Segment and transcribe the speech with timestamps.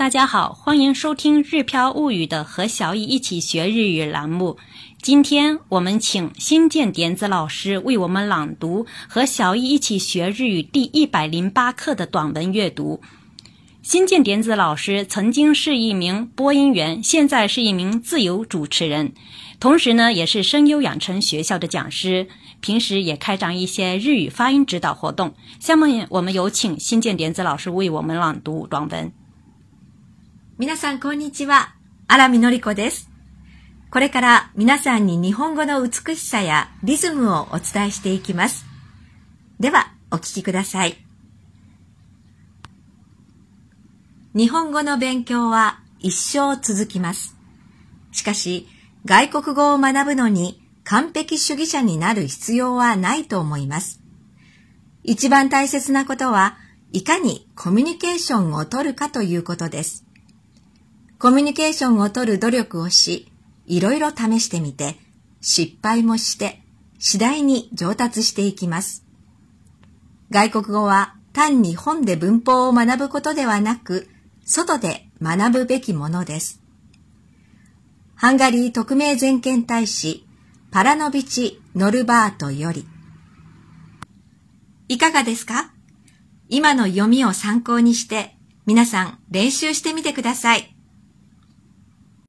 [0.00, 4.56] 大家好，欢迎收听《日飘物语》的和小易一起学日语栏目。
[5.02, 13.02] 今天我们请新建点子老师为我们朗读和小易一起学日语第一百零八课的短文阅读。
[13.82, 19.12] 新建点子老师曾经是一名播音员，现在是一名自由主持人，
[19.60, 22.26] 同时呢也是声优养成学校的讲师，
[22.62, 25.34] 平时也开展一些日语发音指导活动。
[25.58, 29.12] 下面我们有请新建点子老师为我们朗读短文。
[30.60, 31.74] 皆さん、こんにちは。
[32.06, 33.08] 荒見のりこです。
[33.90, 38.66] これから皆さんに日本語の美しさやリズムをお伝えしていきます。
[39.58, 40.98] では、お聞きください。
[44.34, 47.38] 日本語の勉強は一生続きます。
[48.12, 48.68] しかし、
[49.06, 54.02] 外国語を学ぶのに完璧主義者になる必要はないと思います。
[55.04, 56.58] 一番大切なことは、
[56.92, 60.09] いかにコミュニケーションをとるかということです。
[61.20, 63.30] コミュニケーションを取る努力をし、
[63.66, 64.96] いろいろ試してみて、
[65.42, 66.62] 失敗もして、
[66.98, 69.04] 次第に上達していきます。
[70.30, 74.08] 外国語は単に本で文法を学ぶことではなく、
[74.46, 76.62] 外で学ぶべきものです。
[78.14, 80.26] ハンガリー特命全権大使、
[80.70, 82.88] パラノビチ・ノルバートより。
[84.88, 85.70] いかがですか？
[86.48, 90.74] 今の読みを参考にして、皆さん練習してみてください。